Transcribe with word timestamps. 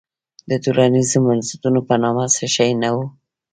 د 0.49 0.51
ټولنیزو 0.63 1.17
بنسټونو 1.25 1.79
په 1.87 1.95
نامه 2.03 2.25
څه 2.35 2.45
شی 2.55 2.71
نه 2.81 2.89
وو. 2.95 3.05